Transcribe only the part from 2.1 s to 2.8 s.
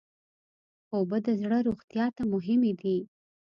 ته مهمې